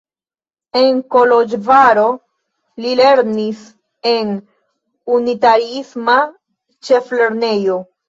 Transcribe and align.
En 0.79 1.01
Koloĵvaro 1.15 2.05
li 2.87 2.95
lernis 3.03 3.63
en 4.15 4.35
unitariisma 5.21 6.21
ĉeflernejo. 6.91 7.83